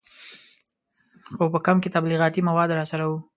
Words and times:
خو 1.33 1.43
په 1.53 1.59
کمپ 1.65 1.79
کې 1.83 1.93
تبلیغاتي 1.95 2.41
مواد 2.47 2.69
راسره 2.79 3.05
وو. 3.09 3.17